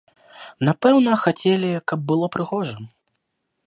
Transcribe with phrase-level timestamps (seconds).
[0.69, 2.75] Напэўна, хацелі, каб было прыгожа.